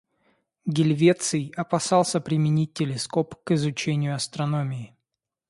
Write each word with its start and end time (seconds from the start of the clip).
Гельвеций 0.65 1.53
опасался 1.55 2.19
применить 2.19 2.73
телескоп 2.73 3.35
к 3.43 3.51
изучению 3.51 4.15
астрономии. 4.15 4.95